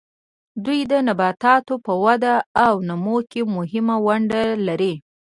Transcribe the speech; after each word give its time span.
دوی 0.63 0.79
د 0.91 0.93
نباتاتو 1.07 1.73
په 1.85 1.93
وده 2.05 2.35
او 2.65 2.73
نمو 2.87 3.17
کې 3.31 3.41
مهمه 3.55 3.95
ونډه 4.07 4.41
لري. 4.67 4.93